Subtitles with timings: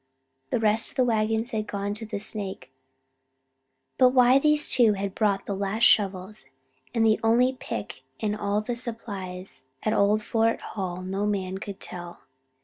[0.49, 2.71] The rest of the wagons had gone on to the Snake.
[3.99, 6.47] But why these two had bought the last shovels
[6.91, 11.79] and the only pick in all the supplies at old Fort Hall no man could
[11.79, 12.21] tell.